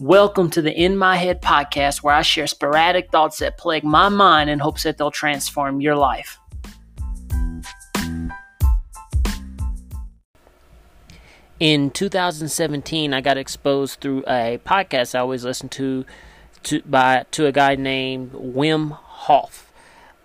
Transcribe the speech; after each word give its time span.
Welcome 0.00 0.48
to 0.52 0.62
the 0.62 0.72
In 0.72 0.96
My 0.96 1.16
Head 1.16 1.42
podcast, 1.42 2.02
where 2.02 2.14
I 2.14 2.22
share 2.22 2.46
sporadic 2.46 3.10
thoughts 3.10 3.40
that 3.40 3.58
plague 3.58 3.84
my 3.84 4.08
mind 4.08 4.48
in 4.48 4.58
hopes 4.58 4.84
that 4.84 4.96
they'll 4.96 5.10
transform 5.10 5.82
your 5.82 5.94
life. 5.94 6.38
In 11.58 11.90
2017, 11.90 13.12
I 13.12 13.20
got 13.20 13.36
exposed 13.36 14.00
through 14.00 14.24
a 14.26 14.58
podcast 14.64 15.14
I 15.14 15.18
always 15.18 15.44
listen 15.44 15.68
to, 15.68 16.06
to 16.62 16.80
by 16.86 17.26
to 17.32 17.44
a 17.44 17.52
guy 17.52 17.74
named 17.74 18.32
Wim 18.32 18.92
Hof. 18.92 19.70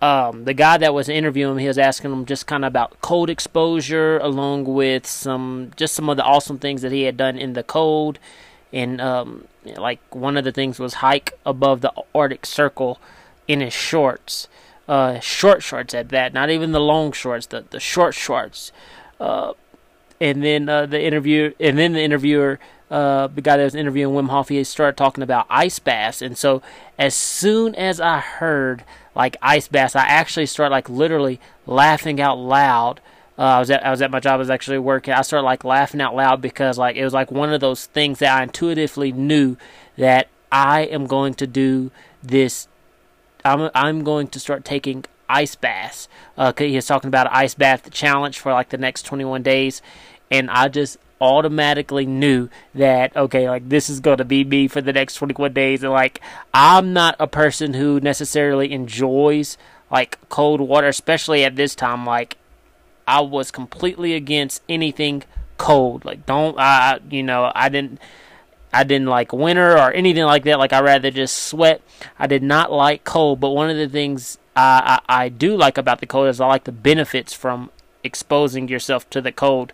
Um, 0.00 0.46
the 0.46 0.54
guy 0.54 0.78
that 0.78 0.94
was 0.94 1.10
interviewing 1.10 1.52
him, 1.52 1.58
he 1.58 1.68
was 1.68 1.76
asking 1.76 2.12
him 2.12 2.24
just 2.24 2.46
kind 2.46 2.64
of 2.64 2.68
about 2.68 3.02
cold 3.02 3.28
exposure, 3.28 4.16
along 4.20 4.64
with 4.64 5.06
some 5.06 5.72
just 5.76 5.92
some 5.92 6.08
of 6.08 6.16
the 6.16 6.24
awesome 6.24 6.58
things 6.58 6.80
that 6.80 6.92
he 6.92 7.02
had 7.02 7.18
done 7.18 7.36
in 7.36 7.52
the 7.52 7.62
cold 7.62 8.18
and 8.72 9.00
um, 9.00 9.46
like 9.64 10.00
one 10.14 10.36
of 10.36 10.44
the 10.44 10.52
things 10.52 10.78
was 10.78 10.94
hike 10.94 11.38
above 11.44 11.80
the 11.80 11.92
Arctic 12.14 12.46
Circle 12.46 13.00
in 13.48 13.60
his 13.60 13.72
shorts, 13.72 14.48
uh, 14.88 15.20
short 15.20 15.62
shorts 15.62 15.94
at 15.94 16.08
that, 16.10 16.32
not 16.32 16.50
even 16.50 16.72
the 16.72 16.80
long 16.80 17.12
shorts, 17.12 17.46
the 17.46 17.64
the 17.70 17.80
short 17.80 18.14
shorts. 18.14 18.72
Uh, 19.18 19.52
and 20.20 20.42
then 20.42 20.68
uh, 20.68 20.86
the 20.86 21.02
interview, 21.02 21.52
and 21.60 21.78
then 21.78 21.92
the 21.92 22.00
interviewer, 22.00 22.58
uh, 22.90 23.26
the 23.26 23.40
guy 23.42 23.56
that 23.56 23.64
was 23.64 23.74
interviewing 23.74 24.14
Wim 24.14 24.30
Hof, 24.30 24.48
he 24.48 24.62
started 24.64 24.96
talking 24.96 25.22
about 25.22 25.46
ice 25.50 25.78
baths. 25.78 26.22
And 26.22 26.38
so, 26.38 26.62
as 26.98 27.14
soon 27.14 27.74
as 27.74 28.00
I 28.00 28.20
heard 28.20 28.84
like 29.14 29.36
ice 29.42 29.68
baths, 29.68 29.96
I 29.96 30.06
actually 30.06 30.46
started 30.46 30.72
like 30.72 30.88
literally 30.88 31.40
laughing 31.66 32.20
out 32.20 32.38
loud 32.38 33.00
uh, 33.38 33.42
I 33.42 33.58
was 33.58 33.70
at 33.70 33.84
I 33.84 33.90
was 33.90 34.02
at 34.02 34.10
my 34.10 34.20
job. 34.20 34.34
I 34.34 34.36
was 34.36 34.50
actually 34.50 34.78
working. 34.78 35.12
I 35.12 35.22
started 35.22 35.44
like 35.44 35.64
laughing 35.64 36.00
out 36.00 36.14
loud 36.14 36.40
because 36.40 36.78
like 36.78 36.96
it 36.96 37.04
was 37.04 37.12
like 37.12 37.30
one 37.30 37.52
of 37.52 37.60
those 37.60 37.86
things 37.86 38.18
that 38.20 38.34
I 38.34 38.42
intuitively 38.42 39.12
knew 39.12 39.56
that 39.98 40.28
I 40.50 40.82
am 40.82 41.06
going 41.06 41.34
to 41.34 41.46
do 41.46 41.90
this. 42.22 42.68
I'm 43.44 43.70
I'm 43.74 44.04
going 44.04 44.28
to 44.28 44.40
start 44.40 44.64
taking 44.64 45.04
ice 45.28 45.54
baths. 45.54 46.08
Uh, 46.36 46.52
he 46.56 46.76
was 46.76 46.86
talking 46.86 47.08
about 47.08 47.30
ice 47.32 47.54
bath 47.54 47.90
challenge 47.90 48.38
for 48.38 48.52
like 48.52 48.70
the 48.70 48.78
next 48.78 49.02
21 49.02 49.42
days, 49.42 49.82
and 50.30 50.50
I 50.50 50.68
just 50.68 50.98
automatically 51.18 52.04
knew 52.04 52.46
that 52.74 53.16
okay 53.16 53.48
like 53.48 53.66
this 53.70 53.88
is 53.88 54.00
going 54.00 54.18
to 54.18 54.24
be 54.24 54.44
me 54.44 54.68
for 54.68 54.82
the 54.82 54.92
next 54.92 55.14
21 55.14 55.50
days 55.50 55.82
and 55.82 55.90
like 55.90 56.20
i'm 56.52 56.92
not 56.92 57.16
a 57.18 57.26
person 57.26 57.72
who 57.72 57.98
necessarily 58.00 58.70
enjoys 58.70 59.56
like 59.90 60.18
cold 60.28 60.60
water 60.60 60.88
especially 60.88 61.42
at 61.42 61.56
this 61.56 61.74
time 61.74 62.04
like 62.04 62.36
I 63.06 63.20
was 63.20 63.50
completely 63.50 64.14
against 64.14 64.62
anything 64.68 65.24
cold. 65.58 66.04
Like 66.04 66.26
don't 66.26 66.58
I 66.58 67.00
you 67.10 67.22
know, 67.22 67.52
I 67.54 67.68
didn't 67.68 68.00
I 68.72 68.84
didn't 68.84 69.08
like 69.08 69.32
winter 69.32 69.72
or 69.72 69.92
anything 69.92 70.24
like 70.24 70.44
that. 70.44 70.58
Like 70.58 70.72
I 70.72 70.80
rather 70.80 71.10
just 71.10 71.36
sweat. 71.36 71.80
I 72.18 72.26
did 72.26 72.42
not 72.42 72.70
like 72.72 73.04
cold, 73.04 73.40
but 73.40 73.50
one 73.50 73.70
of 73.70 73.76
the 73.76 73.88
things 73.88 74.38
I, 74.54 75.00
I, 75.08 75.24
I 75.24 75.28
do 75.28 75.56
like 75.56 75.78
about 75.78 76.00
the 76.00 76.06
cold 76.06 76.28
is 76.28 76.40
I 76.40 76.46
like 76.46 76.64
the 76.64 76.72
benefits 76.72 77.32
from 77.32 77.70
exposing 78.04 78.68
yourself 78.68 79.08
to 79.10 79.20
the 79.20 79.32
cold. 79.32 79.72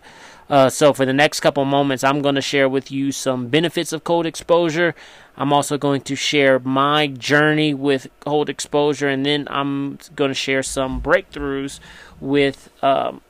Uh, 0.53 0.69
so 0.69 0.93
for 0.93 1.03
the 1.03 1.13
next 1.13 1.39
couple 1.39 1.65
moments, 1.65 2.03
I'm 2.03 2.21
going 2.21 2.35
to 2.35 2.41
share 2.41 2.69
with 2.69 2.91
you 2.91 3.11
some 3.11 3.47
benefits 3.47 3.91
of 3.91 4.03
cold 4.03 4.27
exposure. 4.27 4.93
I'm 5.35 5.51
also 5.51 5.79
going 5.79 6.01
to 6.01 6.15
share 6.15 6.59
my 6.59 7.07
journey 7.07 7.73
with 7.73 8.05
cold 8.19 8.49
exposure, 8.49 9.09
and 9.09 9.25
then 9.25 9.47
I'm 9.49 9.97
going 10.15 10.29
to 10.29 10.35
share 10.35 10.61
some 10.61 11.01
breakthroughs 11.01 11.79
with 12.19 12.69
um, 12.83 13.21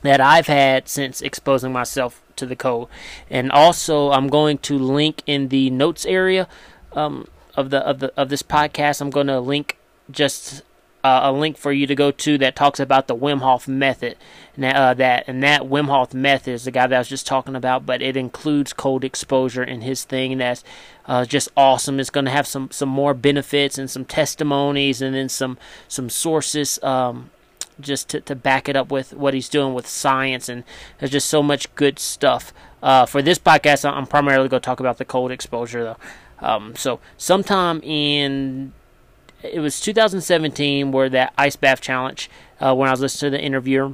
that 0.00 0.22
I've 0.22 0.46
had 0.46 0.88
since 0.88 1.20
exposing 1.20 1.70
myself 1.70 2.22
to 2.36 2.46
the 2.46 2.56
cold. 2.56 2.88
And 3.28 3.52
also, 3.52 4.12
I'm 4.12 4.28
going 4.28 4.56
to 4.56 4.78
link 4.78 5.22
in 5.26 5.48
the 5.48 5.68
notes 5.68 6.06
area 6.06 6.48
um, 6.94 7.28
of 7.58 7.68
the 7.68 7.80
of 7.80 7.98
the 7.98 8.10
of 8.18 8.30
this 8.30 8.42
podcast. 8.42 9.02
I'm 9.02 9.10
going 9.10 9.26
to 9.26 9.38
link 9.38 9.76
just 10.10 10.62
uh, 11.04 11.20
a 11.24 11.32
link 11.32 11.56
for 11.56 11.72
you 11.72 11.86
to 11.86 11.94
go 11.94 12.10
to 12.10 12.38
that 12.38 12.56
talks 12.56 12.80
about 12.80 13.06
the 13.06 13.16
Wim 13.16 13.40
Hof 13.40 13.68
method. 13.68 14.16
That, 14.56 14.76
uh, 14.76 14.94
that 14.94 15.24
and 15.28 15.42
that 15.42 15.62
Wim 15.62 15.86
Hof 15.86 16.12
method 16.12 16.52
is 16.52 16.64
the 16.64 16.70
guy 16.70 16.86
that 16.86 16.94
I 16.94 16.98
was 16.98 17.08
just 17.08 17.26
talking 17.26 17.54
about, 17.54 17.86
but 17.86 18.02
it 18.02 18.16
includes 18.16 18.72
cold 18.72 19.04
exposure 19.04 19.62
in 19.62 19.82
his 19.82 20.04
thing. 20.04 20.32
And 20.32 20.40
that's 20.40 20.64
uh, 21.06 21.24
just 21.24 21.48
awesome. 21.56 22.00
It's 22.00 22.10
going 22.10 22.24
to 22.24 22.30
have 22.30 22.46
some 22.46 22.70
some 22.70 22.88
more 22.88 23.14
benefits 23.14 23.78
and 23.78 23.88
some 23.90 24.04
testimonies, 24.04 25.00
and 25.00 25.14
then 25.14 25.28
some 25.28 25.58
some 25.86 26.10
sources. 26.10 26.82
Um, 26.82 27.30
just 27.80 28.08
to, 28.08 28.20
to 28.20 28.34
back 28.34 28.68
it 28.68 28.74
up 28.74 28.90
with 28.90 29.14
what 29.14 29.34
he's 29.34 29.48
doing 29.48 29.72
with 29.72 29.86
science, 29.86 30.48
and 30.48 30.64
there's 30.98 31.12
just 31.12 31.28
so 31.28 31.44
much 31.44 31.72
good 31.76 32.00
stuff. 32.00 32.52
Uh, 32.82 33.06
for 33.06 33.22
this 33.22 33.38
podcast, 33.38 33.88
I'm 33.88 34.06
primarily 34.06 34.48
going 34.48 34.60
to 34.60 34.66
talk 34.66 34.80
about 34.80 34.98
the 34.98 35.04
cold 35.04 35.30
exposure, 35.30 35.84
though. 35.84 35.96
Um, 36.40 36.74
so, 36.74 36.98
sometime 37.16 37.80
in 37.82 38.72
it 39.42 39.60
was 39.60 39.80
2017 39.80 40.92
where 40.92 41.08
that 41.08 41.32
ice 41.38 41.56
bath 41.56 41.80
challenge 41.80 42.30
uh, 42.60 42.74
when 42.74 42.88
I 42.88 42.92
was 42.92 43.00
listening 43.00 43.32
to 43.32 43.38
the 43.38 43.44
interviewer. 43.44 43.92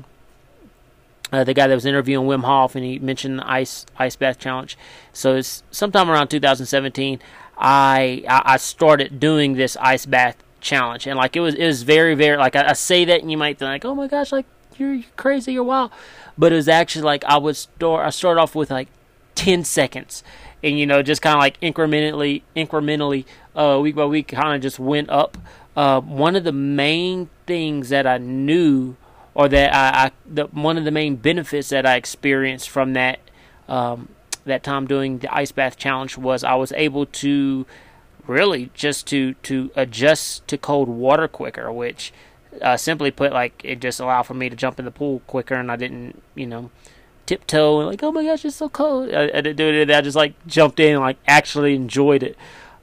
Uh, 1.32 1.42
the 1.42 1.54
guy 1.54 1.66
that 1.66 1.74
was 1.74 1.86
interviewing 1.86 2.28
Wim 2.28 2.44
Hof, 2.44 2.76
and 2.76 2.84
he 2.84 2.98
mentioned 2.98 3.40
the 3.40 3.50
ice 3.50 3.86
ice 3.98 4.14
bath 4.14 4.38
challenge. 4.38 4.78
So 5.12 5.34
it's 5.36 5.62
sometime 5.70 6.10
around 6.10 6.28
2017. 6.28 7.18
I 7.58 8.22
I 8.28 8.56
started 8.58 9.18
doing 9.18 9.54
this 9.54 9.76
ice 9.78 10.06
bath 10.06 10.36
challenge, 10.60 11.06
and 11.06 11.16
like 11.16 11.34
it 11.34 11.40
was 11.40 11.54
it 11.54 11.66
was 11.66 11.82
very 11.82 12.14
very 12.14 12.36
like 12.36 12.54
I, 12.54 12.70
I 12.70 12.72
say 12.74 13.04
that, 13.06 13.20
and 13.20 13.30
you 13.30 13.38
might 13.38 13.58
think 13.58 13.68
like, 13.68 13.84
oh 13.84 13.94
my 13.94 14.06
gosh, 14.06 14.30
like 14.30 14.46
you're, 14.76 14.94
you're 14.94 15.10
crazy, 15.16 15.54
you're 15.54 15.64
wild, 15.64 15.90
but 16.38 16.52
it 16.52 16.56
was 16.56 16.68
actually 16.68 17.02
like 17.02 17.24
I 17.24 17.38
would 17.38 17.56
start 17.56 18.06
I 18.06 18.10
start 18.10 18.38
off 18.38 18.54
with 18.54 18.70
like 18.70 18.88
10 19.34 19.64
seconds 19.64 20.22
and 20.62 20.78
you 20.78 20.86
know 20.86 21.02
just 21.02 21.22
kind 21.22 21.34
of 21.34 21.40
like 21.40 21.60
incrementally 21.60 22.42
incrementally 22.56 23.24
uh, 23.54 23.78
week 23.80 23.94
by 23.94 24.04
week 24.04 24.28
kind 24.28 24.56
of 24.56 24.62
just 24.62 24.78
went 24.78 25.08
up 25.10 25.38
uh, 25.76 26.00
one 26.00 26.36
of 26.36 26.44
the 26.44 26.52
main 26.52 27.28
things 27.46 27.88
that 27.88 28.06
i 28.06 28.18
knew 28.18 28.96
or 29.34 29.48
that 29.48 29.74
I, 29.74 30.06
I 30.06 30.10
the, 30.26 30.44
one 30.46 30.78
of 30.78 30.84
the 30.84 30.90
main 30.90 31.16
benefits 31.16 31.68
that 31.70 31.86
i 31.86 31.96
experienced 31.96 32.68
from 32.68 32.92
that 32.94 33.18
um, 33.68 34.08
that 34.44 34.62
time 34.62 34.86
doing 34.86 35.18
the 35.18 35.34
ice 35.34 35.52
bath 35.52 35.76
challenge 35.76 36.16
was 36.16 36.44
i 36.44 36.54
was 36.54 36.72
able 36.72 37.06
to 37.06 37.66
really 38.26 38.70
just 38.74 39.06
to 39.08 39.34
to 39.34 39.70
adjust 39.76 40.46
to 40.48 40.56
cold 40.56 40.88
water 40.88 41.28
quicker 41.28 41.72
which 41.72 42.12
uh, 42.62 42.76
simply 42.76 43.10
put 43.10 43.32
like 43.32 43.60
it 43.64 43.80
just 43.80 44.00
allowed 44.00 44.22
for 44.22 44.34
me 44.34 44.48
to 44.48 44.56
jump 44.56 44.78
in 44.78 44.84
the 44.84 44.90
pool 44.90 45.20
quicker 45.26 45.54
and 45.54 45.70
i 45.70 45.76
didn't 45.76 46.22
you 46.34 46.46
know 46.46 46.70
tiptoe 47.26 47.80
and 47.80 47.88
like, 47.88 48.02
oh 48.02 48.12
my 48.12 48.24
gosh, 48.24 48.44
it's 48.44 48.56
so 48.56 48.68
cold. 48.68 49.12
I, 49.12 49.24
I 49.24 49.40
didn't 49.40 49.56
do 49.56 49.68
it. 49.68 49.90
I 49.90 50.00
just 50.00 50.16
like 50.16 50.34
jumped 50.46 50.80
in 50.80 50.94
and 50.94 51.00
like 51.00 51.18
actually 51.26 51.74
enjoyed 51.74 52.22
it. 52.22 52.36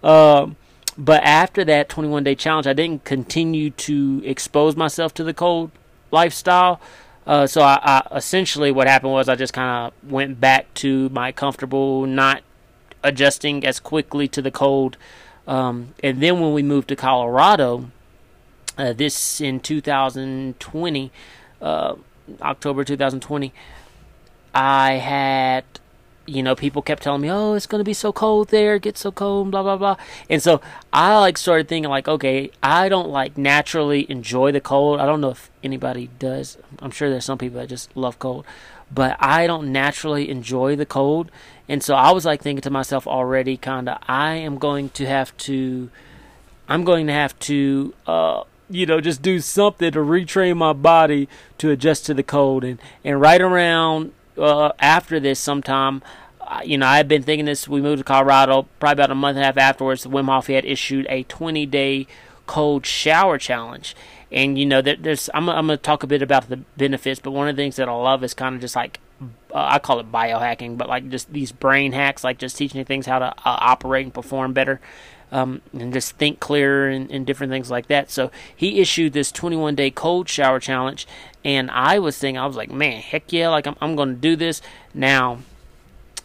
Um, 0.04 0.56
but 0.98 1.24
after 1.24 1.64
that 1.66 1.90
21 1.90 2.24
day 2.24 2.36
challenge, 2.36 2.68
I 2.68 2.74
didn't 2.74 3.06
continue 3.06 3.70
to 3.72 4.22
expose 4.26 4.76
myself 4.76 5.14
to 5.16 5.24
the 5.24 5.34
cold 5.34 5.72
lifestyle. 6.12 6.82
Uh, 7.26 7.48
so 7.48 7.62
I, 7.62 7.80
I, 7.84 8.16
essentially 8.16 8.72
what 8.72 8.88
happened 8.88 9.14
was 9.14 9.30
I 9.30 9.36
just 9.36 9.54
kind 9.54 9.88
of 9.88 10.12
went 10.12 10.40
back 10.40 10.74
to 10.76 11.10
my 11.10 11.32
comfortable, 11.32 12.06
not 12.06 12.42
adjusting 13.04 13.66
as 13.66 13.80
quickly 13.80 14.28
to 14.30 14.42
the 14.42 14.52
cold. 14.52 14.98
Um, 15.48 15.94
and 16.04 16.22
then 16.22 16.40
when 16.40 16.54
we 16.54 16.64
moved 16.64 16.88
to 16.90 16.96
Colorado, 16.96 17.92
uh, 18.78 18.94
this 18.94 19.42
in 19.42 19.60
2020, 19.60 21.12
uh, 21.62 21.96
October 22.42 22.84
2020, 22.84 23.54
I 24.54 24.94
had, 24.94 25.64
you 26.32 26.42
know, 26.42 26.56
people 26.56 26.82
kept 26.82 27.04
telling 27.04 27.22
me, 27.22 27.30
"Oh, 27.30 27.54
it's 27.54 27.68
gonna 27.68 27.84
be 27.84 27.94
so 27.94 28.12
cold 28.12 28.50
there. 28.50 28.76
It 28.76 28.84
gets 28.84 29.02
so 29.02 29.12
cold, 29.12 29.52
blah 29.52 29.64
blah 29.64 29.78
blah." 29.78 29.98
And 30.30 30.42
so 30.42 30.62
I 30.94 31.18
like 31.20 31.38
started 31.38 31.68
thinking, 31.68 31.90
like, 31.90 32.08
okay, 32.08 32.52
I 32.64 32.90
don't 32.90 33.10
like 33.10 33.38
naturally 33.38 34.10
enjoy 34.10 34.52
the 34.52 34.62
cold. 34.62 35.00
I 35.00 35.06
don't 35.06 35.22
know 35.22 35.32
if 35.32 35.50
anybody 35.64 36.10
does. 36.20 36.58
I'm 36.80 36.92
sure 36.92 37.10
there's 37.10 37.26
some 37.26 37.38
people 37.38 37.60
that 37.60 37.70
just 37.70 37.96
love 37.96 38.18
cold, 38.20 38.46
but 38.94 39.18
I 39.20 39.48
don't 39.48 39.72
naturally 39.72 40.30
enjoy 40.30 40.76
the 40.76 40.86
cold. 40.86 41.30
And 41.68 41.84
so 41.84 41.96
I 41.96 42.12
was 42.12 42.26
like 42.26 42.42
thinking 42.42 42.62
to 42.62 42.70
myself 42.70 43.08
already, 43.08 43.58
kind 43.58 43.88
of, 43.90 43.98
I 44.08 44.34
am 44.36 44.58
going 44.58 44.90
to 44.90 45.06
have 45.06 45.36
to, 45.38 45.90
I'm 46.68 46.84
going 46.84 47.08
to 47.08 47.14
have 47.14 47.38
to. 47.40 47.94
uh 48.08 48.44
you 48.74 48.86
know, 48.86 49.02
just 49.02 49.22
do 49.22 49.42
something 49.42 49.92
to 49.92 50.00
retrain 50.00 50.56
my 50.56 50.72
body 50.72 51.28
to 51.58 51.72
adjust 51.72 52.06
to 52.06 52.14
the 52.14 52.24
cold. 52.24 52.64
And, 52.64 52.80
and 53.04 53.20
right 53.20 53.42
around 53.42 54.14
uh, 54.38 54.72
after 54.80 55.20
this 55.20 55.40
sometime. 55.40 56.02
You 56.64 56.78
know, 56.78 56.88
I've 56.88 57.08
been 57.08 57.24
thinking 57.24 57.46
this. 57.46 57.68
We 57.68 57.82
moved 57.82 58.00
to 58.00 58.04
Colorado 58.04 58.68
probably 58.80 58.94
about 58.94 59.12
a 59.12 59.16
month 59.16 59.38
and 59.38 59.44
a 59.44 59.46
half 59.46 59.58
afterwards. 59.58 60.06
Wim 60.06 60.26
Hof 60.26 60.48
had 60.48 60.66
issued 60.66 61.08
a 61.10 61.24
20 61.24 61.66
day 61.66 62.08
cold 62.46 62.86
shower 62.86 63.38
challenge. 63.38 63.96
And 64.32 64.58
you 64.58 64.66
know, 64.66 64.82
that 64.82 65.04
there's 65.04 65.30
I'm, 65.34 65.50
I'm 65.50 65.68
going 65.68 65.78
to 65.78 65.82
talk 65.82 66.04
a 66.04 66.08
bit 66.08 66.22
about 66.22 66.50
the 66.50 66.58
benefits, 66.78 67.20
but 67.20 67.32
one 67.32 67.48
of 67.48 67.56
the 67.56 67.62
things 67.62 67.76
that 67.76 67.90
I 67.90 67.94
love 67.94 68.24
is 68.24 68.34
kind 68.34 68.56
of 68.56 68.62
just 68.62 68.76
like 68.76 69.00
uh, 69.22 69.26
I 69.54 69.80
call 69.80 70.00
it 70.00 70.12
biohacking, 70.12 70.78
but 70.78 70.88
like 70.88 71.10
just 71.10 71.32
these 71.34 71.52
brain 71.52 71.92
hacks, 71.92 72.24
like 72.24 72.38
just 72.38 72.58
teaching 72.58 72.84
things 72.86 73.06
how 73.06 73.20
to 73.20 73.28
uh, 73.28 73.34
operate 73.46 74.06
and 74.06 74.14
perform 74.14 74.54
better 74.54 74.80
um, 75.32 75.62
and 75.74 75.94
just 75.94 76.18
think 76.18 76.40
clearer 76.40 76.90
and, 76.90 77.10
and, 77.10 77.26
different 77.26 77.52
things 77.52 77.72
like 77.72 77.88
that. 77.88 78.12
So 78.12 78.32
he 78.54 78.80
issued 78.82 79.14
this 79.14 79.32
21 79.32 79.76
day 79.76 79.90
cold 79.90 80.28
shower 80.28 80.60
challenge, 80.60 81.08
and 81.44 81.72
I 81.72 82.00
was 82.00 82.18
thinking, 82.18 82.38
I 82.38 82.46
was 82.46 82.58
like, 82.58 82.72
man, 82.72 83.02
heck 83.02 83.32
yeah, 83.32 83.50
like 83.50 83.66
I'm, 83.66 83.76
I'm 83.82 83.96
going 83.96 84.10
to 84.10 84.20
do 84.22 84.36
this. 84.36 84.62
Now, 84.94 85.40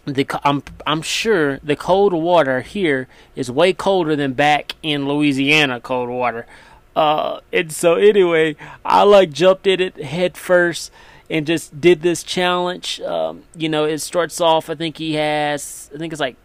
the 0.07 0.41
I'm 0.45 0.63
I'm 0.87 1.03
sure 1.03 1.59
the 1.59 1.77
cold 1.77 2.13
water 2.13 2.61
here 2.61 3.09
is 3.35 3.51
way 3.51 3.73
colder 3.73 4.15
than 4.15 4.33
back 4.33 4.75
in 4.83 5.09
Louisiana 5.09 5.81
cold 5.81 6.09
water. 6.09 6.47
Uh, 6.95 7.41
and 7.53 7.71
so 7.73 7.95
anyway, 7.95 8.57
I 8.85 9.03
like 9.03 9.31
jumped 9.31 9.67
in 9.67 9.81
it 9.81 9.97
head 9.97 10.37
first 10.37 10.91
and 11.29 11.47
just 11.47 11.79
did 11.81 12.03
this 12.03 12.23
challenge. 12.23 13.01
Um, 13.01 13.43
you 13.55 13.69
know, 13.69 13.85
it 13.85 13.99
starts 13.99 14.41
off. 14.41 14.71
I 14.71 14.75
think 14.77 14.97
he 14.99 15.15
has. 15.15 15.91
I 15.95 15.99
think 15.99 16.13
it's 16.13 16.21
like 16.21 16.37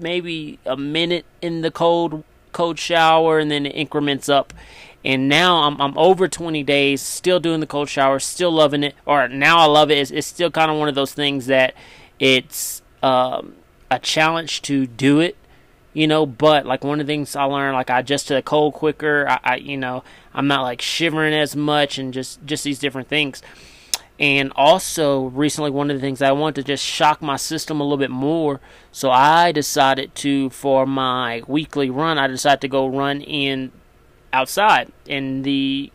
maybe 0.00 0.58
a 0.64 0.76
minute 0.76 1.26
in 1.40 1.60
the 1.60 1.70
cold 1.70 2.24
cold 2.52 2.78
shower, 2.78 3.38
and 3.38 3.50
then 3.50 3.66
it 3.66 3.74
increments 3.76 4.28
up. 4.28 4.52
And 5.04 5.28
now 5.28 5.64
I'm 5.64 5.80
I'm 5.80 5.96
over 5.98 6.28
20 6.28 6.62
days, 6.62 7.02
still 7.02 7.40
doing 7.40 7.60
the 7.60 7.66
cold 7.66 7.88
shower, 7.88 8.18
still 8.18 8.52
loving 8.52 8.82
it. 8.82 8.94
Or 9.04 9.28
now 9.28 9.58
I 9.58 9.66
love 9.66 9.90
it. 9.90 9.98
It's, 9.98 10.10
it's 10.10 10.26
still 10.26 10.50
kind 10.50 10.70
of 10.70 10.78
one 10.78 10.88
of 10.88 10.94
those 10.94 11.12
things 11.12 11.46
that 11.46 11.74
it's 12.18 12.81
um, 13.02 13.54
a 13.90 13.98
challenge 13.98 14.62
to 14.62 14.86
do 14.86 15.20
it 15.20 15.36
you 15.92 16.06
know 16.06 16.24
but 16.24 16.64
like 16.64 16.82
one 16.84 17.00
of 17.00 17.06
the 17.06 17.12
things 17.12 17.36
i 17.36 17.44
learned 17.44 17.74
like 17.74 17.90
i 17.90 17.98
adjust 17.98 18.28
to 18.28 18.34
the 18.34 18.42
cold 18.42 18.74
quicker. 18.74 19.28
I, 19.28 19.40
I, 19.44 19.56
you 19.56 19.76
know 19.76 20.02
i'm 20.32 20.46
not 20.46 20.62
like 20.62 20.80
shivering 20.80 21.34
as 21.34 21.54
much 21.54 21.98
and 21.98 22.12
just 22.14 22.44
just 22.44 22.64
these 22.64 22.78
different 22.78 23.08
things. 23.08 23.42
And 24.18 24.52
also 24.54 25.24
recently 25.24 25.70
one 25.70 25.90
of 25.90 25.96
the 25.96 26.00
things 26.00 26.22
i 26.22 26.32
wanted 26.32 26.62
to 26.62 26.62
just 26.64 26.84
shock 26.84 27.22
my 27.22 27.36
system 27.36 27.80
a 27.80 27.82
little 27.82 27.98
bit 27.98 28.10
more 28.10 28.60
so 28.92 29.10
i 29.10 29.52
decided 29.52 30.14
to 30.16 30.50
for 30.50 30.86
my 30.86 31.42
weekly 31.46 31.90
run 31.90 32.18
i 32.18 32.26
decided 32.26 32.60
to 32.60 32.68
go 32.68 32.86
run 32.86 33.20
in 33.20 33.72
outside 34.32 34.92
in 35.06 35.42
the 35.42 35.90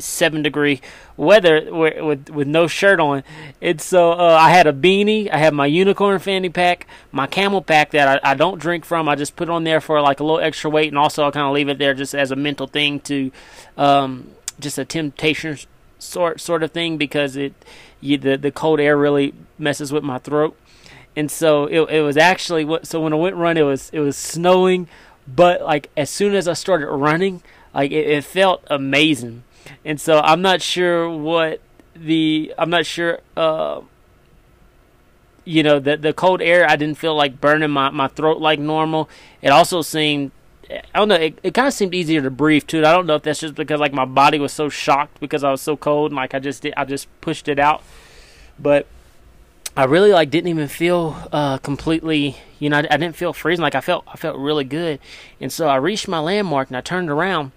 seven 0.00 0.42
degree 0.42 0.80
weather 1.16 1.72
with 1.72 2.30
with 2.30 2.48
no 2.48 2.66
shirt 2.66 3.00
on. 3.00 3.22
It's 3.60 3.84
so 3.84 4.12
uh, 4.12 4.36
I 4.40 4.50
had 4.50 4.66
a 4.66 4.72
beanie, 4.72 5.30
I 5.30 5.38
had 5.38 5.54
my 5.54 5.66
unicorn 5.66 6.18
fanny 6.18 6.48
pack, 6.48 6.86
my 7.10 7.26
camel 7.26 7.62
pack 7.62 7.90
that 7.92 8.20
I, 8.24 8.32
I 8.32 8.34
don't 8.34 8.58
drink 8.58 8.84
from. 8.84 9.08
I 9.08 9.14
just 9.14 9.36
put 9.36 9.48
on 9.48 9.64
there 9.64 9.80
for 9.80 10.00
like 10.00 10.20
a 10.20 10.24
little 10.24 10.40
extra 10.40 10.70
weight, 10.70 10.88
and 10.88 10.98
also 10.98 11.26
I 11.26 11.30
kind 11.30 11.46
of 11.46 11.52
leave 11.52 11.68
it 11.68 11.78
there 11.78 11.94
just 11.94 12.14
as 12.14 12.30
a 12.30 12.36
mental 12.36 12.66
thing 12.66 13.00
to, 13.00 13.30
um, 13.76 14.30
just 14.60 14.78
a 14.78 14.84
temptation 14.84 15.58
sort 15.98 16.40
sort 16.40 16.62
of 16.62 16.72
thing 16.72 16.96
because 16.96 17.36
it 17.36 17.54
you, 18.00 18.18
the 18.18 18.36
the 18.36 18.50
cold 18.50 18.80
air 18.80 18.96
really 18.96 19.34
messes 19.58 19.92
with 19.92 20.04
my 20.04 20.18
throat. 20.18 20.58
And 21.14 21.30
so 21.30 21.66
it, 21.66 21.80
it 21.90 22.00
was 22.00 22.16
actually 22.16 22.64
what 22.64 22.86
so 22.86 23.00
when 23.00 23.12
I 23.12 23.16
went 23.16 23.36
run 23.36 23.56
it 23.56 23.62
was 23.62 23.90
it 23.92 24.00
was 24.00 24.16
snowing, 24.16 24.88
but 25.26 25.62
like 25.62 25.90
as 25.96 26.10
soon 26.10 26.34
as 26.34 26.48
I 26.48 26.54
started 26.54 26.88
running, 26.88 27.42
like 27.74 27.90
it, 27.90 28.08
it 28.08 28.24
felt 28.24 28.64
amazing 28.68 29.44
and 29.84 30.00
so 30.00 30.20
I'm 30.20 30.42
not 30.42 30.62
sure 30.62 31.08
what 31.08 31.60
the 31.94 32.54
I'm 32.58 32.70
not 32.70 32.86
sure. 32.86 33.20
Uh, 33.36 33.82
you 35.44 35.62
know, 35.62 35.78
the 35.80 35.96
the 35.96 36.12
cold 36.12 36.40
air 36.40 36.68
I 36.68 36.76
didn't 36.76 36.98
feel 36.98 37.14
like 37.14 37.40
burning 37.40 37.70
my, 37.70 37.90
my 37.90 38.08
throat 38.08 38.40
like 38.40 38.58
normal. 38.58 39.08
It 39.40 39.48
also 39.48 39.82
seemed 39.82 40.30
I 40.70 40.98
don't 40.98 41.08
know, 41.08 41.16
it, 41.16 41.38
it 41.42 41.54
kind 41.54 41.66
of 41.66 41.74
seemed 41.74 41.94
easier 41.94 42.22
to 42.22 42.30
breathe 42.30 42.66
too. 42.66 42.78
I 42.78 42.92
don't 42.92 43.06
know 43.06 43.16
if 43.16 43.22
that's 43.22 43.40
just 43.40 43.54
because 43.54 43.80
like 43.80 43.92
my 43.92 44.04
body 44.04 44.38
was 44.38 44.52
so 44.52 44.68
shocked 44.68 45.20
because 45.20 45.44
I 45.44 45.50
was 45.50 45.60
so 45.60 45.76
cold 45.76 46.12
and 46.12 46.16
like 46.16 46.34
I 46.34 46.38
just 46.38 46.62
did 46.62 46.74
I 46.76 46.84
just 46.84 47.08
pushed 47.20 47.48
it 47.48 47.58
out. 47.58 47.82
But 48.58 48.86
I 49.76 49.84
really 49.84 50.12
like 50.12 50.30
didn't 50.30 50.48
even 50.48 50.68
feel 50.68 51.16
uh, 51.32 51.58
completely, 51.58 52.36
you 52.58 52.70
know, 52.70 52.78
I, 52.78 52.86
I 52.90 52.96
didn't 52.96 53.16
feel 53.16 53.32
freezing. 53.32 53.62
Like 53.62 53.74
I 53.74 53.80
felt 53.80 54.04
I 54.06 54.16
felt 54.16 54.36
really 54.38 54.64
good. 54.64 55.00
And 55.40 55.52
so 55.52 55.68
I 55.68 55.76
reached 55.76 56.08
my 56.08 56.20
landmark 56.20 56.68
and 56.68 56.76
I 56.76 56.80
turned 56.80 57.10
around 57.10 57.52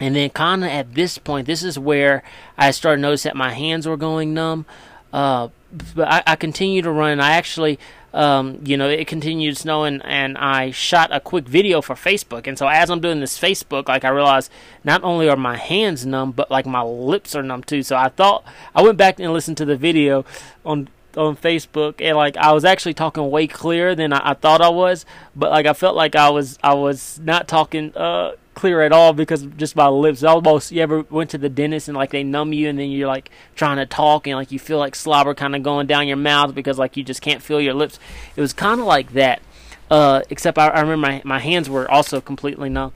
and 0.00 0.14
then 0.14 0.30
kind 0.30 0.64
of 0.64 0.70
at 0.70 0.94
this 0.94 1.18
point, 1.18 1.46
this 1.46 1.62
is 1.62 1.78
where 1.78 2.22
I 2.56 2.70
started 2.70 3.02
noticing 3.02 3.30
that 3.30 3.36
my 3.36 3.52
hands 3.52 3.86
were 3.86 3.96
going 3.96 4.34
numb. 4.34 4.66
Uh, 5.12 5.48
but 5.94 6.08
I, 6.08 6.22
I 6.26 6.36
continued 6.36 6.84
to 6.84 6.90
run. 6.90 7.20
I 7.20 7.32
actually, 7.32 7.78
um, 8.14 8.60
you 8.64 8.76
know, 8.76 8.88
it 8.88 9.06
continued 9.06 9.56
snowing, 9.56 10.00
and 10.02 10.38
I 10.38 10.70
shot 10.70 11.10
a 11.12 11.20
quick 11.20 11.46
video 11.46 11.82
for 11.82 11.94
Facebook. 11.94 12.46
And 12.46 12.58
so 12.58 12.68
as 12.68 12.90
I'm 12.90 13.00
doing 13.00 13.20
this 13.20 13.38
Facebook, 13.38 13.88
like 13.88 14.04
I 14.04 14.08
realized 14.08 14.50
not 14.84 15.02
only 15.02 15.28
are 15.28 15.36
my 15.36 15.56
hands 15.56 16.06
numb, 16.06 16.32
but 16.32 16.50
like 16.50 16.66
my 16.66 16.82
lips 16.82 17.34
are 17.34 17.42
numb 17.42 17.62
too. 17.62 17.82
So 17.82 17.96
I 17.96 18.08
thought 18.08 18.44
I 18.74 18.82
went 18.82 18.98
back 18.98 19.18
and 19.18 19.32
listened 19.32 19.56
to 19.58 19.64
the 19.64 19.76
video 19.76 20.24
on 20.64 20.88
on 21.16 21.36
Facebook, 21.36 22.00
and 22.00 22.16
like 22.16 22.36
I 22.36 22.52
was 22.52 22.64
actually 22.64 22.94
talking 22.94 23.28
way 23.30 23.46
clearer 23.46 23.94
than 23.94 24.12
I, 24.12 24.30
I 24.30 24.34
thought 24.34 24.60
I 24.60 24.68
was. 24.68 25.04
But 25.34 25.50
like 25.50 25.66
I 25.66 25.72
felt 25.72 25.96
like 25.96 26.14
I 26.16 26.30
was 26.30 26.58
I 26.62 26.74
was 26.74 27.18
not 27.22 27.48
talking. 27.48 27.94
Uh, 27.96 28.32
clear 28.58 28.82
at 28.82 28.90
all 28.90 29.12
because 29.12 29.46
just 29.56 29.76
my 29.76 29.86
lips. 29.86 30.24
Almost 30.24 30.72
you 30.72 30.82
ever 30.82 31.02
went 31.10 31.30
to 31.30 31.38
the 31.38 31.48
dentist 31.48 31.86
and 31.86 31.96
like 31.96 32.10
they 32.10 32.24
numb 32.24 32.52
you 32.52 32.68
and 32.68 32.76
then 32.76 32.90
you're 32.90 33.06
like 33.06 33.30
trying 33.54 33.76
to 33.76 33.86
talk 33.86 34.26
and 34.26 34.34
like 34.34 34.50
you 34.50 34.58
feel 34.58 34.78
like 34.78 34.96
slobber 34.96 35.32
kind 35.32 35.54
of 35.54 35.62
going 35.62 35.86
down 35.86 36.08
your 36.08 36.16
mouth 36.16 36.56
because 36.56 36.76
like 36.76 36.96
you 36.96 37.04
just 37.04 37.22
can't 37.22 37.40
feel 37.40 37.60
your 37.60 37.74
lips. 37.74 38.00
It 38.34 38.40
was 38.40 38.52
kind 38.52 38.80
of 38.80 38.86
like 38.86 39.12
that. 39.12 39.40
Uh, 39.88 40.22
except 40.28 40.58
I, 40.58 40.68
I 40.68 40.80
remember 40.80 41.06
my, 41.06 41.22
my 41.24 41.38
hands 41.38 41.70
were 41.70 41.88
also 41.88 42.20
completely 42.20 42.68
numb. 42.68 42.92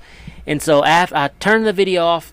And 0.48 0.60
so 0.60 0.84
after 0.84 1.16
I 1.16 1.28
turned 1.38 1.64
the 1.64 1.72
video 1.72 2.04
off, 2.04 2.32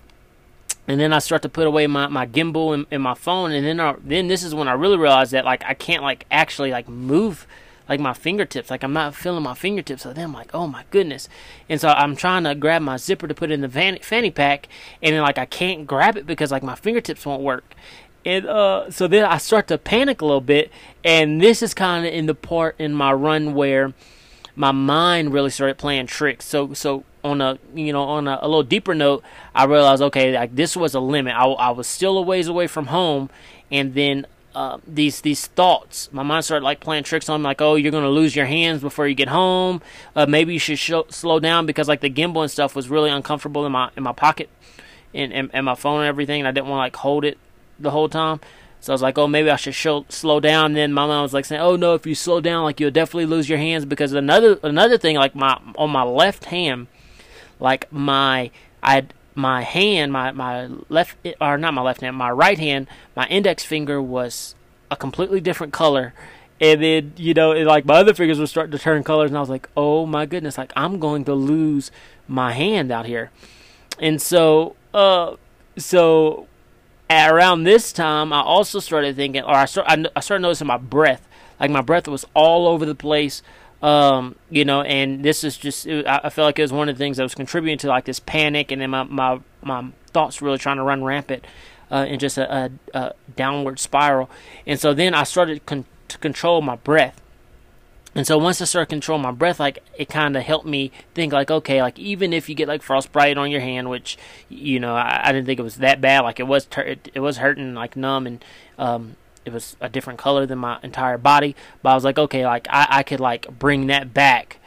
and 0.88 0.98
then 0.98 1.12
I 1.12 1.20
start 1.20 1.42
to 1.42 1.48
put 1.48 1.68
away 1.68 1.86
my, 1.86 2.08
my 2.08 2.26
gimbal 2.26 2.74
and, 2.74 2.84
and 2.90 3.00
my 3.00 3.14
phone, 3.14 3.52
and 3.52 3.64
then 3.64 3.78
I, 3.78 3.94
then 4.02 4.26
this 4.26 4.42
is 4.42 4.56
when 4.56 4.66
I 4.66 4.72
really 4.72 4.96
realized 4.96 5.30
that 5.32 5.44
like 5.44 5.64
I 5.64 5.74
can't 5.74 6.02
like 6.02 6.26
actually 6.32 6.72
like 6.72 6.88
move 6.88 7.46
like 7.90 8.00
my 8.00 8.14
fingertips. 8.14 8.70
Like 8.70 8.84
I'm 8.84 8.92
not 8.92 9.16
feeling 9.16 9.42
my 9.42 9.54
fingertips. 9.54 10.02
So 10.02 10.12
then 10.12 10.26
I'm 10.26 10.32
like, 10.32 10.54
oh 10.54 10.68
my 10.68 10.84
goodness. 10.90 11.28
And 11.68 11.80
so 11.80 11.88
I'm 11.88 12.14
trying 12.14 12.44
to 12.44 12.54
grab 12.54 12.82
my 12.82 12.96
zipper 12.96 13.26
to 13.26 13.34
put 13.34 13.50
in 13.50 13.60
the 13.60 13.68
van- 13.68 13.98
fanny 14.00 14.30
pack, 14.30 14.68
and 15.02 15.14
then 15.14 15.22
like 15.22 15.36
I 15.36 15.44
can't 15.44 15.86
grab 15.86 16.16
it 16.16 16.24
because 16.24 16.52
like 16.52 16.62
my 16.62 16.76
fingertips 16.76 17.26
won't 17.26 17.42
work. 17.42 17.74
And 18.24 18.46
uh, 18.46 18.90
so 18.90 19.08
then 19.08 19.24
I 19.24 19.38
start 19.38 19.66
to 19.68 19.78
panic 19.78 20.20
a 20.20 20.24
little 20.24 20.40
bit, 20.40 20.70
and 21.04 21.42
this 21.42 21.62
is 21.62 21.74
kind 21.74 22.06
of 22.06 22.14
in 22.14 22.26
the 22.26 22.34
part 22.34 22.76
in 22.78 22.94
my 22.94 23.12
run 23.12 23.54
where 23.54 23.92
my 24.54 24.72
mind 24.72 25.32
really 25.32 25.50
started 25.50 25.76
playing 25.76 26.06
tricks. 26.06 26.44
So 26.44 26.72
so 26.74 27.02
on 27.24 27.40
a 27.40 27.58
you 27.74 27.92
know 27.92 28.04
on 28.04 28.28
a, 28.28 28.38
a 28.40 28.46
little 28.46 28.62
deeper 28.62 28.94
note, 28.94 29.24
I 29.52 29.64
realized 29.64 30.00
okay, 30.00 30.38
like 30.38 30.54
this 30.54 30.76
was 30.76 30.94
a 30.94 31.00
limit. 31.00 31.34
I, 31.34 31.44
I 31.44 31.70
was 31.70 31.88
still 31.88 32.16
a 32.18 32.22
ways 32.22 32.46
away 32.46 32.68
from 32.68 32.86
home, 32.86 33.30
and 33.72 33.94
then 33.94 34.26
uh, 34.54 34.78
these 34.86 35.20
these 35.20 35.46
thoughts. 35.46 36.12
My 36.12 36.22
mind 36.22 36.44
started 36.44 36.64
like 36.64 36.80
playing 36.80 37.04
tricks 37.04 37.28
on 37.28 37.42
me, 37.42 37.44
like, 37.44 37.60
oh, 37.60 37.76
you're 37.76 37.92
gonna 37.92 38.10
lose 38.10 38.34
your 38.34 38.46
hands 38.46 38.80
before 38.80 39.06
you 39.06 39.14
get 39.14 39.28
home. 39.28 39.80
Uh, 40.16 40.26
maybe 40.26 40.52
you 40.52 40.58
should 40.58 40.78
slow 41.12 41.38
down 41.40 41.66
because 41.66 41.88
like 41.88 42.00
the 42.00 42.10
gimbal 42.10 42.42
and 42.42 42.50
stuff 42.50 42.74
was 42.74 42.88
really 42.88 43.10
uncomfortable 43.10 43.64
in 43.66 43.72
my 43.72 43.90
in 43.96 44.02
my 44.02 44.12
pocket, 44.12 44.48
and 45.14 45.32
and, 45.32 45.50
and 45.52 45.66
my 45.66 45.74
phone 45.74 46.00
and 46.00 46.08
everything. 46.08 46.40
And 46.40 46.48
I 46.48 46.52
didn't 46.52 46.68
want 46.68 46.78
to 46.78 46.82
like 46.82 46.96
hold 46.96 47.24
it 47.24 47.38
the 47.78 47.90
whole 47.90 48.08
time. 48.08 48.40
So 48.80 48.92
I 48.92 48.94
was 48.94 49.02
like, 49.02 49.18
oh, 49.18 49.26
maybe 49.26 49.50
I 49.50 49.56
should 49.56 50.10
slow 50.10 50.40
down. 50.40 50.66
And 50.66 50.76
then 50.76 50.92
my 50.94 51.06
mom 51.06 51.22
was 51.22 51.34
like 51.34 51.44
saying, 51.44 51.60
oh 51.60 51.76
no, 51.76 51.94
if 51.94 52.06
you 52.06 52.14
slow 52.14 52.40
down, 52.40 52.64
like 52.64 52.80
you'll 52.80 52.90
definitely 52.90 53.26
lose 53.26 53.48
your 53.48 53.58
hands 53.58 53.84
because 53.84 54.12
another 54.14 54.58
another 54.62 54.96
thing, 54.96 55.16
like 55.16 55.34
my 55.34 55.60
on 55.76 55.90
my 55.90 56.02
left 56.02 56.46
hand, 56.46 56.86
like 57.58 57.92
my 57.92 58.50
I 58.82 59.06
my 59.34 59.62
hand, 59.62 60.12
my 60.12 60.32
my 60.32 60.68
left 60.88 61.16
or 61.40 61.58
not 61.58 61.74
my 61.74 61.82
left 61.82 62.00
hand, 62.00 62.16
my 62.16 62.30
right 62.30 62.58
hand, 62.58 62.88
my 63.16 63.26
index 63.26 63.64
finger 63.64 64.00
was 64.00 64.54
a 64.90 64.96
completely 64.96 65.40
different 65.40 65.72
color. 65.72 66.12
And 66.60 66.82
then, 66.82 67.12
you 67.16 67.32
know, 67.32 67.52
it, 67.52 67.64
like 67.64 67.86
my 67.86 67.94
other 67.94 68.12
fingers 68.12 68.38
were 68.38 68.46
starting 68.46 68.72
to 68.72 68.78
turn 68.78 69.02
colors, 69.02 69.30
and 69.30 69.36
I 69.36 69.40
was 69.40 69.48
like, 69.48 69.68
oh 69.76 70.04
my 70.04 70.26
goodness, 70.26 70.58
like 70.58 70.72
I'm 70.76 70.98
going 70.98 71.24
to 71.24 71.34
lose 71.34 71.90
my 72.28 72.52
hand 72.52 72.92
out 72.92 73.06
here. 73.06 73.30
And 73.98 74.20
so, 74.20 74.76
uh, 74.92 75.36
so 75.78 76.48
around 77.08 77.64
this 77.64 77.92
time, 77.92 78.32
I 78.32 78.42
also 78.42 78.78
started 78.78 79.16
thinking, 79.16 79.42
or 79.42 79.54
I, 79.54 79.64
start, 79.64 79.86
I 79.88 80.20
started 80.20 80.42
noticing 80.42 80.66
my 80.66 80.76
breath. 80.76 81.26
Like 81.58 81.70
my 81.70 81.80
breath 81.80 82.06
was 82.08 82.26
all 82.34 82.66
over 82.68 82.84
the 82.84 82.94
place. 82.94 83.42
Um, 83.82 84.36
you 84.50 84.66
know, 84.66 84.82
and 84.82 85.24
this 85.24 85.42
is 85.42 85.56
just, 85.56 85.86
it, 85.86 86.06
I, 86.06 86.28
felt 86.28 86.46
like 86.46 86.58
it 86.58 86.62
was 86.62 86.72
one 86.72 86.90
of 86.90 86.96
the 86.96 87.02
things 87.02 87.16
that 87.16 87.22
was 87.22 87.34
contributing 87.34 87.78
to 87.78 87.88
like 87.88 88.04
this 88.04 88.20
panic 88.20 88.70
and 88.70 88.82
then 88.82 88.90
my, 88.90 89.04
my, 89.04 89.40
my 89.62 89.86
thoughts 90.08 90.42
really 90.42 90.58
trying 90.58 90.76
to 90.76 90.82
run 90.82 91.02
rampant 91.02 91.46
uh, 91.90 92.04
in 92.08 92.18
just 92.18 92.38
a, 92.38 92.54
a, 92.54 92.70
a, 92.92 93.14
downward 93.36 93.78
spiral. 93.78 94.28
And 94.66 94.78
so 94.78 94.92
then 94.92 95.14
I 95.14 95.22
started 95.22 95.64
con- 95.66 95.86
to 96.08 96.18
control 96.18 96.60
my 96.60 96.76
breath. 96.76 97.20
And 98.14 98.26
so 98.26 98.38
once 98.38 98.60
I 98.60 98.64
started 98.64 98.88
controlling 98.90 99.22
my 99.22 99.30
breath, 99.30 99.60
like 99.60 99.78
it 99.96 100.08
kind 100.08 100.36
of 100.36 100.42
helped 100.42 100.66
me 100.66 100.90
think, 101.14 101.32
like, 101.32 101.50
okay, 101.50 101.80
like 101.80 101.98
even 101.98 102.32
if 102.32 102.48
you 102.48 102.56
get 102.56 102.66
like 102.66 102.82
frostbite 102.82 103.38
on 103.38 103.50
your 103.52 103.60
hand, 103.60 103.88
which 103.88 104.18
you 104.48 104.80
know 104.80 104.96
I, 104.96 105.20
I 105.28 105.32
didn't 105.32 105.46
think 105.46 105.60
it 105.60 105.62
was 105.62 105.76
that 105.76 106.00
bad, 106.00 106.22
like 106.22 106.40
it 106.40 106.48
was 106.48 106.66
ter- 106.66 106.82
it, 106.82 107.08
it 107.14 107.20
was 107.20 107.36
hurting, 107.36 107.74
like 107.74 107.96
numb, 107.96 108.26
and 108.26 108.44
um, 108.78 109.14
it 109.50 109.54
was 109.54 109.76
a 109.80 109.88
different 109.88 110.18
color 110.18 110.46
than 110.46 110.58
my 110.58 110.78
entire 110.82 111.18
body. 111.18 111.54
But 111.82 111.90
I 111.90 111.94
was 111.94 112.04
like, 112.04 112.18
okay, 112.18 112.46
like 112.46 112.66
I, 112.70 112.86
I 112.90 113.02
could 113.02 113.20
like 113.20 113.46
bring 113.58 113.86
that 113.88 114.14
back 114.14 114.58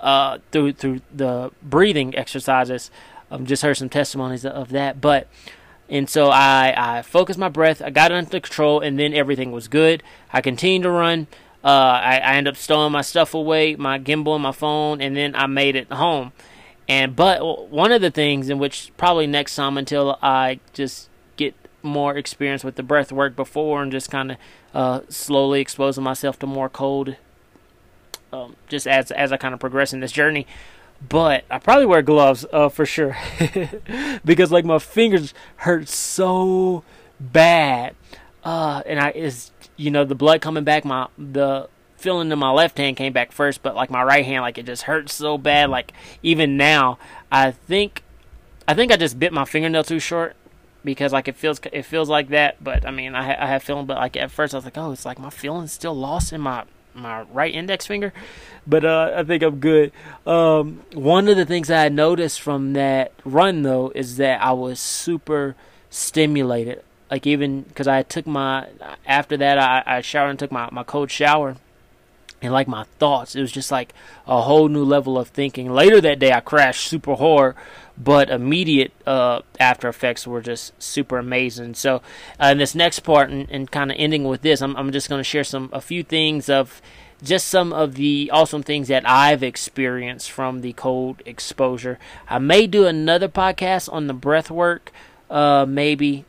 uh, 0.00 0.38
through 0.52 0.72
through 0.72 1.00
the 1.14 1.50
breathing 1.62 2.16
exercises. 2.16 2.90
Um, 3.30 3.46
just 3.46 3.62
heard 3.62 3.76
some 3.76 3.88
testimonies 3.88 4.46
of 4.46 4.70
that, 4.70 5.00
but 5.00 5.28
and 5.88 6.08
so 6.08 6.28
I 6.28 6.74
I 6.76 7.02
focused 7.02 7.38
my 7.38 7.48
breath, 7.48 7.82
I 7.82 7.90
got 7.90 8.10
it 8.10 8.14
under 8.14 8.40
control, 8.40 8.80
and 8.80 8.98
then 8.98 9.14
everything 9.14 9.52
was 9.52 9.68
good. 9.68 10.02
I 10.32 10.40
continued 10.40 10.84
to 10.84 10.90
run. 10.90 11.26
Uh, 11.64 11.66
I, 12.02 12.16
I 12.18 12.34
ended 12.34 12.54
up 12.54 12.56
stowing 12.56 12.92
my 12.92 13.02
stuff 13.02 13.34
away, 13.34 13.74
my 13.74 13.98
gimbal 13.98 14.34
and 14.34 14.42
my 14.42 14.52
phone, 14.52 15.00
and 15.00 15.16
then 15.16 15.34
I 15.34 15.46
made 15.46 15.74
it 15.76 15.92
home. 15.92 16.32
And 16.88 17.14
but 17.14 17.68
one 17.68 17.92
of 17.92 18.00
the 18.00 18.10
things 18.10 18.48
in 18.48 18.58
which 18.58 18.92
probably 18.96 19.26
next 19.26 19.56
time 19.56 19.76
until 19.76 20.18
I 20.22 20.60
just 20.72 21.10
more 21.82 22.16
experience 22.16 22.64
with 22.64 22.76
the 22.76 22.82
breath 22.82 23.12
work 23.12 23.36
before 23.36 23.82
and 23.82 23.92
just 23.92 24.10
kind 24.10 24.32
of 24.32 24.36
uh, 24.74 25.00
slowly 25.08 25.60
exposing 25.60 26.04
myself 26.04 26.38
to 26.40 26.46
more 26.46 26.68
cold 26.68 27.16
um, 28.32 28.56
just 28.68 28.86
as 28.86 29.10
as 29.10 29.32
I 29.32 29.36
kind 29.36 29.54
of 29.54 29.60
progress 29.60 29.92
in 29.92 30.00
this 30.00 30.12
journey. 30.12 30.46
But 31.06 31.44
I 31.50 31.58
probably 31.58 31.86
wear 31.86 32.02
gloves 32.02 32.44
uh, 32.52 32.68
for 32.68 32.84
sure 32.84 33.16
because 34.24 34.50
like 34.50 34.64
my 34.64 34.78
fingers 34.78 35.32
hurt 35.58 35.88
so 35.88 36.82
bad, 37.20 37.94
uh, 38.44 38.82
and 38.84 38.98
I 38.98 39.10
is 39.10 39.52
you 39.76 39.90
know 39.90 40.04
the 40.04 40.14
blood 40.14 40.40
coming 40.40 40.64
back 40.64 40.84
my 40.84 41.08
the 41.16 41.68
feeling 41.96 42.30
in 42.30 42.38
my 42.38 42.50
left 42.50 42.78
hand 42.78 42.96
came 42.96 43.12
back 43.12 43.32
first, 43.32 43.62
but 43.62 43.74
like 43.74 43.90
my 43.90 44.02
right 44.02 44.24
hand, 44.24 44.42
like 44.42 44.58
it 44.58 44.66
just 44.66 44.82
hurts 44.82 45.14
so 45.14 45.38
bad. 45.38 45.70
Like 45.70 45.92
even 46.22 46.56
now, 46.56 46.98
I 47.30 47.50
think, 47.50 48.02
I 48.66 48.74
think 48.74 48.92
I 48.92 48.96
just 48.96 49.18
bit 49.18 49.32
my 49.32 49.44
fingernail 49.44 49.84
too 49.84 49.98
short 49.98 50.36
because 50.84 51.12
like 51.12 51.28
it 51.28 51.36
feels 51.36 51.60
it 51.72 51.82
feels 51.82 52.08
like 52.08 52.28
that. 52.28 52.62
But 52.62 52.86
I 52.86 52.90
mean, 52.90 53.14
I 53.14 53.42
I 53.42 53.46
have 53.46 53.62
feeling, 53.62 53.86
but 53.86 53.96
like 53.96 54.16
at 54.16 54.30
first 54.30 54.54
I 54.54 54.58
was 54.58 54.64
like, 54.64 54.78
oh, 54.78 54.92
it's 54.92 55.04
like 55.04 55.18
my 55.18 55.30
feeling's 55.30 55.72
still 55.72 55.94
lost 55.94 56.32
in 56.32 56.40
my 56.40 56.64
my 56.94 57.22
right 57.22 57.54
index 57.54 57.86
finger, 57.86 58.12
but 58.66 58.84
uh, 58.84 59.12
I 59.16 59.22
think 59.22 59.42
I'm 59.42 59.60
good. 59.60 59.92
Um, 60.26 60.82
one 60.92 61.28
of 61.28 61.36
the 61.36 61.46
things 61.46 61.70
I 61.70 61.88
noticed 61.88 62.40
from 62.40 62.72
that 62.72 63.12
run 63.24 63.62
though 63.62 63.92
is 63.94 64.16
that 64.16 64.42
I 64.42 64.52
was 64.52 64.80
super 64.80 65.54
stimulated. 65.90 66.82
Like 67.10 67.26
even 67.26 67.62
because 67.62 67.88
I 67.88 68.02
took 68.02 68.26
my 68.26 68.68
after 69.06 69.36
that 69.38 69.58
I, 69.58 69.98
I 69.98 70.00
showered 70.02 70.30
and 70.30 70.38
took 70.38 70.52
my 70.52 70.68
my 70.70 70.82
cold 70.84 71.10
shower 71.10 71.56
and 72.40 72.52
like 72.52 72.68
my 72.68 72.84
thoughts. 72.98 73.34
It 73.34 73.40
was 73.40 73.52
just 73.52 73.70
like 73.70 73.92
a 74.26 74.42
whole 74.42 74.68
new 74.68 74.84
level 74.84 75.18
of 75.18 75.28
thinking. 75.28 75.70
Later 75.70 76.00
that 76.00 76.18
day 76.18 76.32
i 76.32 76.40
crashed 76.40 76.86
super 76.88 77.14
hard 77.14 77.56
but 78.00 78.30
immediate 78.30 78.92
uh, 79.06 79.42
after 79.58 79.88
effects 79.88 80.26
were 80.26 80.40
just 80.40 80.80
super 80.80 81.18
amazing. 81.18 81.74
So 81.74 82.00
uh, 82.40 82.48
in 82.52 82.58
this 82.58 82.74
next 82.74 83.00
part 83.00 83.30
and, 83.30 83.50
and 83.50 83.70
kind 83.70 83.90
of 83.90 83.96
ending 83.98 84.24
with 84.24 84.42
this 84.42 84.62
i'm, 84.62 84.76
I'm 84.76 84.92
just 84.92 85.08
going 85.08 85.18
to 85.18 85.24
share 85.24 85.44
some 85.44 85.68
a 85.72 85.80
few 85.80 86.02
things 86.02 86.48
of 86.48 86.80
just 87.20 87.48
some 87.48 87.72
of 87.72 87.96
the 87.96 88.30
awesome 88.32 88.62
things 88.62 88.86
that 88.86 89.02
i've 89.08 89.42
experienced 89.42 90.30
from 90.30 90.60
the 90.60 90.72
cold 90.74 91.20
exposure. 91.26 91.98
I 92.28 92.38
may 92.38 92.68
do 92.68 92.86
another 92.86 93.28
podcast 93.28 93.92
on 93.92 94.06
the 94.06 94.14
breath 94.14 94.50
work 94.50 94.92
uh, 95.28 95.66
maybe 95.68 96.24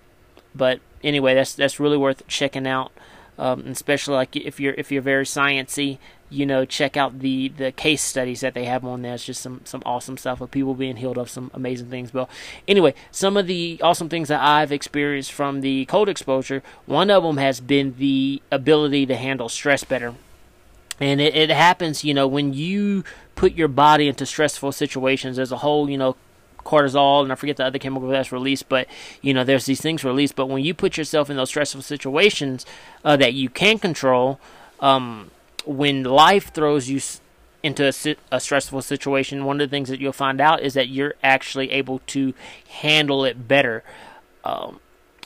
but 0.55 0.79
anyway 1.03 1.35
that's 1.35 1.53
that's 1.53 1.79
really 1.79 1.97
worth 1.97 2.25
checking 2.27 2.65
out 2.65 2.91
um, 3.39 3.65
especially 3.67 4.15
like 4.15 4.35
if 4.35 4.59
you're 4.59 4.73
if 4.77 4.91
you're 4.91 5.01
very 5.01 5.23
sciency, 5.23 5.97
you 6.29 6.45
know, 6.45 6.65
check 6.65 6.97
out 6.97 7.19
the 7.19 7.47
the 7.47 7.71
case 7.71 8.01
studies 8.01 8.41
that 8.41 8.53
they 8.53 8.65
have 8.65 8.85
on 8.85 9.01
there. 9.01 9.15
It's 9.15 9.25
just 9.25 9.41
some 9.41 9.61
some 9.63 9.81
awesome 9.85 10.17
stuff 10.17 10.41
of 10.41 10.51
people 10.51 10.75
being 10.75 10.97
healed 10.97 11.17
of 11.17 11.29
some 11.29 11.49
amazing 11.53 11.89
things. 11.89 12.11
But 12.11 12.29
anyway, 12.67 12.93
some 13.11 13.37
of 13.37 13.47
the 13.47 13.79
awesome 13.81 14.09
things 14.09 14.27
that 14.27 14.41
I've 14.41 14.71
experienced 14.71 15.31
from 15.31 15.61
the 15.61 15.85
cold 15.85 16.09
exposure, 16.09 16.61
one 16.85 17.09
of 17.09 17.23
them 17.23 17.37
has 17.37 17.61
been 17.61 17.95
the 17.97 18.41
ability 18.51 19.05
to 19.07 19.15
handle 19.15 19.49
stress 19.49 19.83
better. 19.83 20.13
And 20.99 21.21
it, 21.21 21.33
it 21.33 21.49
happens, 21.49 22.03
you 22.03 22.13
know, 22.13 22.27
when 22.27 22.53
you 22.53 23.05
put 23.35 23.53
your 23.53 23.69
body 23.69 24.09
into 24.09 24.25
stressful 24.25 24.73
situations 24.73 25.39
as 25.39 25.49
a 25.49 25.57
whole, 25.57 25.89
you 25.89 25.97
know, 25.97 26.17
cortisol 26.69 27.23
and 27.23 27.31
I 27.31 27.35
forget 27.35 27.57
the 27.57 27.65
other 27.65 27.79
chemical 27.79 28.07
that's 28.09 28.31
released, 28.31 28.69
but 28.69 28.87
you 29.21 29.33
know 29.33 29.43
there's 29.43 29.65
these 29.65 29.81
things 29.81 30.03
released. 30.03 30.35
But 30.35 30.47
when 30.47 30.63
you 30.63 30.73
put 30.73 30.97
yourself 30.97 31.29
in 31.29 31.37
those 31.37 31.49
stressful 31.49 31.81
situations 31.81 32.65
uh, 33.03 33.17
that 33.17 33.33
you 33.33 33.49
can 33.49 33.79
control, 33.79 34.39
um, 34.79 35.31
when 35.65 36.03
life 36.03 36.53
throws 36.53 36.89
you 36.89 37.01
into 37.61 37.83
a, 37.85 38.15
a, 38.31 38.39
stressful 38.39 38.81
situation, 38.81 39.43
one 39.43 39.59
of 39.59 39.69
the 39.69 39.73
things 39.73 39.89
that 39.89 39.99
you'll 39.99 40.13
find 40.13 40.39
out 40.39 40.61
is 40.61 40.73
that 40.75 40.87
you're 40.87 41.15
actually 41.21 41.71
able 41.71 41.99
to 42.07 42.33
handle 42.69 43.25
it 43.25 43.47
better. 43.47 43.83
Um, 44.43 44.79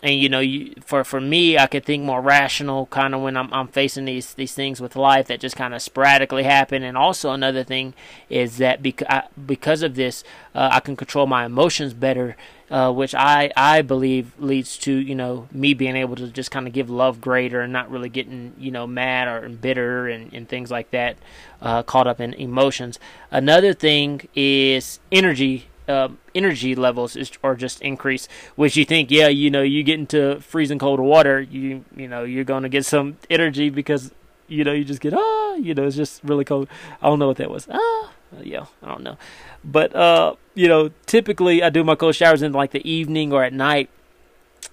and 0.03 0.19
you 0.19 0.27
know, 0.27 0.41
you, 0.41 0.73
for 0.85 1.05
for 1.05 1.21
me, 1.21 1.57
I 1.57 1.65
could 1.65 1.85
think 1.85 2.03
more 2.03 2.21
rational, 2.21 2.87
kind 2.87 3.15
of 3.15 3.21
when 3.21 3.37
I'm 3.37 3.51
I'm 3.53 3.69
facing 3.69 4.03
these 4.03 4.33
these 4.33 4.53
things 4.53 4.81
with 4.81 4.97
life 4.97 5.27
that 5.27 5.39
just 5.39 5.55
kind 5.55 5.73
of 5.73 5.81
sporadically 5.81 6.43
happen. 6.43 6.83
And 6.83 6.97
also 6.97 7.31
another 7.31 7.63
thing 7.63 7.93
is 8.29 8.57
that 8.57 8.83
because 8.83 9.07
because 9.47 9.81
of 9.81 9.95
this, 9.95 10.25
uh, 10.53 10.69
I 10.73 10.81
can 10.81 10.97
control 10.97 11.25
my 11.25 11.45
emotions 11.45 11.93
better, 11.93 12.35
uh, 12.69 12.91
which 12.91 13.15
I 13.15 13.53
I 13.55 13.81
believe 13.81 14.33
leads 14.37 14.77
to 14.79 14.91
you 14.91 15.15
know 15.15 15.47
me 15.53 15.73
being 15.73 15.95
able 15.95 16.17
to 16.17 16.27
just 16.27 16.51
kind 16.51 16.67
of 16.67 16.73
give 16.73 16.89
love 16.89 17.21
greater 17.21 17.61
and 17.61 17.71
not 17.71 17.89
really 17.89 18.09
getting 18.09 18.55
you 18.57 18.71
know 18.71 18.85
mad 18.85 19.29
or 19.29 19.47
bitter 19.47 20.09
and 20.09 20.33
and 20.33 20.49
things 20.49 20.69
like 20.69 20.91
that, 20.91 21.15
uh, 21.61 21.81
caught 21.81 22.07
up 22.07 22.19
in 22.19 22.33
emotions. 22.33 22.99
Another 23.31 23.73
thing 23.73 24.27
is 24.35 24.99
energy 25.13 25.67
uh, 25.87 26.09
energy 26.33 26.75
levels 26.75 27.15
is 27.15 27.31
or 27.41 27.55
just 27.55 27.81
increased, 27.81 28.29
Which 28.55 28.75
you 28.75 28.85
think, 28.85 29.11
yeah, 29.11 29.27
you 29.27 29.49
know, 29.49 29.61
you 29.61 29.83
get 29.83 29.99
into 29.99 30.39
freezing 30.41 30.79
cold 30.79 30.99
water, 30.99 31.41
you 31.41 31.85
you 31.95 32.07
know, 32.07 32.23
you're 32.23 32.43
going 32.43 32.63
to 32.63 32.69
get 32.69 32.85
some 32.85 33.17
energy 33.29 33.69
because 33.69 34.11
you 34.47 34.63
know 34.63 34.73
you 34.73 34.83
just 34.83 35.01
get 35.01 35.13
ah, 35.13 35.55
you 35.55 35.73
know, 35.73 35.85
it's 35.85 35.95
just 35.95 36.23
really 36.23 36.45
cold. 36.45 36.67
I 37.01 37.07
don't 37.07 37.19
know 37.19 37.27
what 37.27 37.37
that 37.37 37.49
was. 37.49 37.67
Ah, 37.71 38.11
yeah, 38.41 38.65
I 38.81 38.87
don't 38.89 39.03
know, 39.03 39.17
but 39.63 39.95
uh, 39.95 40.35
you 40.55 40.67
know, 40.67 40.89
typically 41.05 41.61
I 41.61 41.69
do 41.69 41.83
my 41.83 41.95
cold 41.95 42.15
showers 42.15 42.41
in 42.41 42.53
like 42.53 42.71
the 42.71 42.87
evening 42.89 43.33
or 43.33 43.43
at 43.43 43.53
night, 43.53 43.89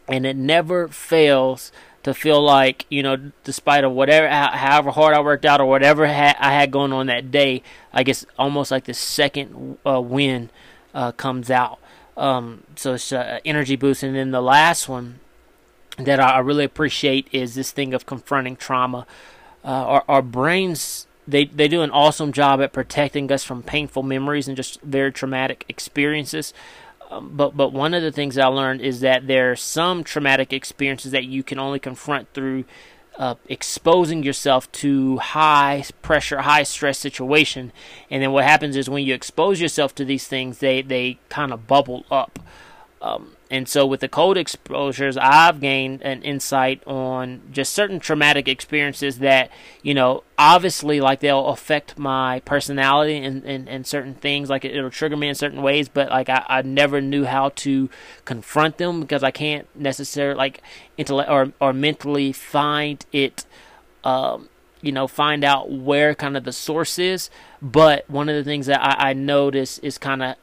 and 0.09 0.25
it 0.25 0.37
never 0.37 0.89
fails 0.89 1.73
to 2.03 2.15
feel 2.15 2.43
like 2.43 2.87
you 2.89 3.03
know, 3.03 3.33
despite 3.45 3.85
of 3.85 3.93
whatever, 3.93 4.29
however 4.29 4.91
hard 4.91 5.15
I 5.15 5.21
worked 5.21 5.45
out 5.45 5.61
or 5.61 5.67
whatever 5.67 6.07
I 6.07 6.53
had 6.53 6.71
going 6.71 6.93
on 6.93 7.07
that 7.07 7.31
day, 7.31 7.63
I 7.93 8.03
guess 8.03 8.25
almost 8.39 8.71
like 8.71 8.85
the 8.85 8.95
second 8.95 9.79
uh, 9.85 10.01
win 10.01 10.51
uh, 10.95 11.13
comes 11.13 11.51
out. 11.51 11.79
Um, 12.17 12.65
so 12.77 12.95
it's 12.95 13.13
uh, 13.13 13.41
energy 13.45 13.77
boost. 13.77 14.03
And 14.03 14.15
then 14.15 14.31
the 14.31 14.43
last 14.43 14.89
one 14.89 15.21
that 15.99 16.21
I 16.21 16.39
really 16.39 16.65
appreciate 16.65 17.29
is 17.33 17.55
this 17.55 17.71
thing 17.71 17.95
of 17.95 18.07
confronting 18.07 18.57
trauma. 18.57 19.07
Uh, 19.65 19.69
our, 19.69 20.05
our 20.09 20.23
brains 20.23 21.07
they 21.31 21.45
they 21.45 21.69
do 21.69 21.83
an 21.83 21.91
awesome 21.91 22.33
job 22.33 22.61
at 22.61 22.73
protecting 22.73 23.31
us 23.31 23.45
from 23.45 23.63
painful 23.63 24.03
memories 24.03 24.49
and 24.49 24.57
just 24.57 24.81
very 24.83 25.13
traumatic 25.13 25.65
experiences. 25.69 26.53
Um, 27.11 27.33
but 27.35 27.57
but 27.57 27.73
one 27.73 27.95
of 27.95 28.03
the 28.03 28.13
things 28.13 28.39
I 28.39 28.47
learned 28.47 28.81
is 28.81 29.01
that 29.01 29.27
there 29.27 29.53
are 29.53 29.57
some 29.57 30.05
traumatic 30.05 30.53
experiences 30.53 31.13
that 31.13 31.25
you 31.25 31.43
can 31.43 31.59
only 31.59 31.79
confront 31.79 32.33
through 32.35 32.65
uh, 33.19 33.35
exposing 33.49 34.23
yourself 34.23 34.71
to 34.73 35.19
high 35.19 35.85
pressure, 36.03 36.43
high 36.43 36.63
stress 36.63 36.99
situation. 36.99 37.73
And 38.11 38.23
then 38.23 38.33
what 38.33 38.45
happens 38.45 38.77
is 38.77 38.89
when 38.89 39.05
you 39.05 39.15
expose 39.15 39.61
yourself 39.61 39.95
to 39.97 40.05
these 40.05 40.27
things, 40.27 40.59
they, 40.59 40.83
they 40.83 41.19
kind 41.29 41.53
of 41.53 41.67
bubble 41.67 42.05
up. 42.11 42.39
Um, 43.03 43.37
and 43.51 43.67
so 43.67 43.87
with 43.87 44.01
the 44.01 44.09
cold 44.09 44.37
exposures, 44.37 45.17
I've 45.17 45.61
gained 45.61 46.03
an 46.03 46.23
insight 46.23 46.87
on 46.87 47.41
just 47.51 47.73
certain 47.73 47.99
traumatic 47.99 48.47
experiences 48.47 49.21
that, 49.21 49.51
you 49.83 49.95
know, 49.95 50.23
obviously 50.39 51.01
like 51.01 51.21
they'll 51.21 51.49
affect 51.49 51.99
my 51.99 52.41
personality 52.41 53.17
and, 53.17 53.43
and, 53.45 53.69
and 53.69 53.87
certain 53.87 54.15
things. 54.15 54.51
Like 54.51 54.67
it, 54.67 54.81
will 54.81 54.91
trigger 54.91 55.17
me 55.17 55.29
in 55.29 55.35
certain 55.35 55.63
ways, 55.63 55.89
but 55.89 56.11
like 56.11 56.29
I, 56.29 56.45
I 56.47 56.63
never 56.63 57.01
knew 57.01 57.25
how 57.25 57.49
to 57.49 57.89
confront 58.27 58.77
them 58.77 59.01
because 59.01 59.25
I 59.25 59.31
can't 59.31 59.67
necessarily 59.75 60.37
like 60.37 60.63
intellect 60.99 61.31
or, 61.31 61.53
or 61.59 61.73
mentally 61.73 62.33
find 62.33 63.05
it, 63.13 63.47
um, 64.05 64.51
you 64.83 64.93
know, 64.93 65.09
find 65.09 65.43
out 65.43 65.73
where 65.73 66.15
kind 66.15 66.37
of 66.37 66.45
the 66.45 66.53
source 66.53 66.99
is. 66.99 67.31
But 67.63 68.09
one 68.11 68.29
of 68.29 68.37
the 68.37 68.45
things 68.45 68.67
that 68.67 68.83
I, 68.83 69.11
I 69.11 69.13
notice 69.15 69.79
is 69.79 69.97
kind 69.97 70.23
of 70.23 70.37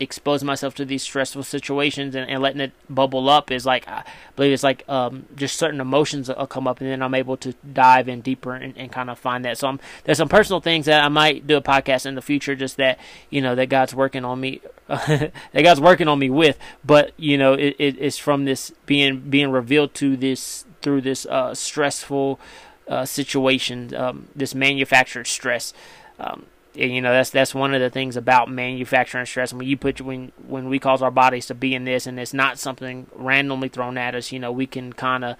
exposing 0.00 0.46
myself 0.46 0.74
to 0.76 0.84
these 0.84 1.02
stressful 1.02 1.42
situations 1.42 2.14
and, 2.14 2.28
and 2.30 2.40
letting 2.42 2.60
it 2.60 2.72
bubble 2.88 3.28
up 3.28 3.50
is 3.50 3.66
like 3.66 3.86
I 3.88 4.04
believe 4.36 4.52
it's 4.52 4.62
like 4.62 4.88
um, 4.88 5.26
just 5.36 5.58
certain 5.58 5.80
emotions 5.80 6.28
will 6.28 6.46
come 6.46 6.66
up 6.66 6.80
and 6.80 6.90
then 6.90 7.02
I'm 7.02 7.14
able 7.14 7.36
to 7.38 7.54
dive 7.72 8.08
in 8.08 8.20
deeper 8.20 8.54
and, 8.54 8.76
and 8.76 8.92
kind 8.92 9.10
of 9.10 9.18
find 9.18 9.44
that. 9.44 9.58
So 9.58 9.68
I'm, 9.68 9.80
there's 10.04 10.18
some 10.18 10.28
personal 10.28 10.60
things 10.60 10.86
that 10.86 11.02
I 11.04 11.08
might 11.08 11.46
do 11.46 11.56
a 11.56 11.62
podcast 11.62 12.06
in 12.06 12.14
the 12.14 12.22
future, 12.22 12.54
just 12.54 12.76
that 12.76 12.98
you 13.30 13.40
know 13.40 13.54
that 13.54 13.66
God's 13.66 13.94
working 13.94 14.24
on 14.24 14.40
me, 14.40 14.60
that 14.86 15.32
God's 15.52 15.80
working 15.80 16.08
on 16.08 16.18
me 16.18 16.30
with. 16.30 16.58
But 16.84 17.12
you 17.16 17.36
know 17.36 17.54
it, 17.54 17.76
it, 17.78 17.96
it's 17.98 18.18
from 18.18 18.44
this 18.44 18.72
being 18.86 19.20
being 19.20 19.50
revealed 19.50 19.94
to 19.94 20.16
this 20.16 20.64
through 20.80 21.00
this 21.00 21.26
uh, 21.26 21.54
stressful 21.54 22.38
uh, 22.86 23.04
situation, 23.04 23.94
um, 23.94 24.28
this 24.34 24.54
manufactured 24.54 25.26
stress. 25.26 25.72
Um, 26.18 26.46
you 26.86 27.02
know 27.02 27.12
that's 27.12 27.30
that's 27.30 27.54
one 27.54 27.74
of 27.74 27.80
the 27.80 27.90
things 27.90 28.16
about 28.16 28.50
manufacturing 28.50 29.26
stress. 29.26 29.52
When 29.52 29.66
you 29.66 29.76
put 29.76 30.00
when 30.00 30.32
when 30.46 30.68
we 30.68 30.78
cause 30.78 31.02
our 31.02 31.10
bodies 31.10 31.46
to 31.46 31.54
be 31.54 31.74
in 31.74 31.84
this 31.84 32.06
and 32.06 32.18
it's 32.20 32.34
not 32.34 32.58
something 32.58 33.08
randomly 33.14 33.68
thrown 33.68 33.98
at 33.98 34.14
us 34.14 34.30
you 34.30 34.38
know 34.38 34.52
we 34.52 34.66
can 34.66 34.92
kind 34.92 35.24
of 35.24 35.36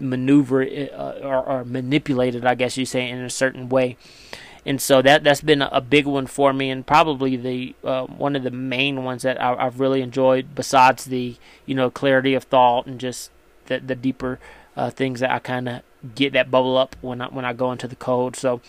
maneuver 0.00 0.62
it, 0.62 0.92
uh, 0.92 1.14
or, 1.22 1.44
or, 1.44 1.64
manipulate 1.64 2.34
it 2.34 2.44
i 2.44 2.54
guess 2.54 2.76
you 2.76 2.86
say 2.86 3.08
in 3.08 3.18
a 3.18 3.30
certain 3.30 3.68
way. 3.68 3.96
And 4.66 4.82
so 4.82 5.00
that 5.00 5.24
that's 5.24 5.40
been 5.40 5.62
a, 5.62 5.80
big 5.80 6.04
one 6.04 6.26
for 6.26 6.52
me 6.52 6.68
and 6.68 6.86
probably 6.86 7.36
the 7.36 7.74
uh, 7.82 8.04
one 8.04 8.36
of 8.36 8.42
the 8.42 8.50
main 8.50 9.02
ones 9.02 9.22
that 9.22 9.40
I, 9.40 9.64
have 9.64 9.80
really 9.80 10.02
enjoyed 10.02 10.54
besides 10.54 11.06
the 11.06 11.36
you 11.64 11.74
know 11.74 11.90
clarity 11.90 12.34
of 12.34 12.44
thought 12.44 12.86
and 12.86 13.00
just 13.00 13.30
the, 13.66 13.78
the 13.78 13.94
deeper 13.94 14.38
uh, 14.76 14.90
things 14.90 15.20
that 15.20 15.30
i 15.30 15.38
kind 15.38 15.68
of 15.70 15.82
get 16.14 16.32
that 16.32 16.50
bubble 16.50 16.76
up 16.76 16.96
when 17.00 17.20
I, 17.20 17.26
when 17.26 17.44
I 17.44 17.52
go 17.52 17.72
into 17.72 17.88
the 17.88 17.96
cold. 17.96 18.36
So 18.36 18.60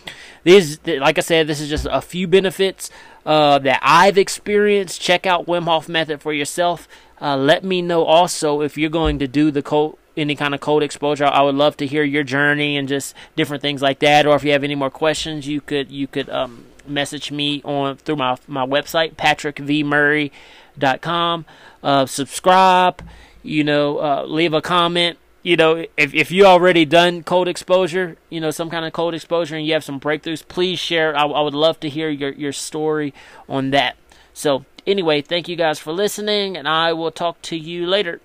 these, 0.44 0.84
like 0.86 1.18
I 1.18 1.20
said, 1.20 1.46
this 1.46 1.60
is 1.60 1.68
just 1.68 1.86
a 1.90 2.00
few 2.00 2.26
benefits 2.26 2.90
uh, 3.24 3.58
that 3.60 3.80
I've 3.82 4.18
experienced. 4.18 5.00
Check 5.00 5.26
out 5.26 5.46
Wim 5.46 5.64
Hof 5.64 5.88
method 5.88 6.20
for 6.20 6.32
yourself. 6.32 6.88
Uh, 7.20 7.36
let 7.36 7.62
me 7.62 7.82
know 7.82 8.04
also 8.04 8.62
if 8.62 8.78
you're 8.78 8.90
going 8.90 9.18
to 9.18 9.28
do 9.28 9.50
the 9.50 9.62
cold 9.62 9.98
any 10.16 10.34
kind 10.34 10.54
of 10.54 10.60
cold 10.60 10.82
exposure. 10.82 11.24
I 11.24 11.42
would 11.42 11.54
love 11.54 11.76
to 11.78 11.86
hear 11.86 12.02
your 12.02 12.24
journey 12.24 12.76
and 12.76 12.88
just 12.88 13.14
different 13.36 13.62
things 13.62 13.80
like 13.80 14.00
that. 14.00 14.26
Or 14.26 14.34
if 14.36 14.44
you 14.44 14.52
have 14.52 14.64
any 14.64 14.74
more 14.74 14.90
questions, 14.90 15.46
you 15.46 15.60
could 15.60 15.90
you 15.90 16.06
could 16.06 16.30
um, 16.30 16.64
message 16.86 17.30
me 17.30 17.60
on 17.64 17.96
through 17.96 18.16
my 18.16 18.36
my 18.46 18.66
website 18.66 19.14
patrickvmurray.com. 19.14 21.44
Uh, 21.82 22.06
subscribe. 22.06 23.02
You 23.42 23.64
know, 23.64 23.98
uh, 23.98 24.24
leave 24.26 24.52
a 24.52 24.60
comment 24.60 25.16
you 25.42 25.56
know, 25.56 25.86
if, 25.96 26.14
if 26.14 26.30
you 26.30 26.44
already 26.44 26.84
done 26.84 27.22
cold 27.22 27.48
exposure, 27.48 28.16
you 28.28 28.40
know, 28.40 28.50
some 28.50 28.70
kind 28.70 28.84
of 28.84 28.92
cold 28.92 29.14
exposure 29.14 29.56
and 29.56 29.66
you 29.66 29.72
have 29.72 29.84
some 29.84 29.98
breakthroughs, 29.98 30.46
please 30.46 30.78
share. 30.78 31.16
I, 31.16 31.24
I 31.24 31.40
would 31.40 31.54
love 31.54 31.80
to 31.80 31.88
hear 31.88 32.10
your, 32.10 32.32
your 32.32 32.52
story 32.52 33.14
on 33.48 33.70
that. 33.70 33.96
So, 34.34 34.64
anyway, 34.86 35.22
thank 35.22 35.48
you 35.48 35.56
guys 35.56 35.78
for 35.78 35.92
listening, 35.92 36.56
and 36.56 36.68
I 36.68 36.92
will 36.92 37.10
talk 37.10 37.40
to 37.42 37.56
you 37.56 37.86
later. 37.86 38.20